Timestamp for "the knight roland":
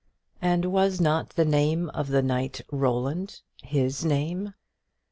2.07-3.41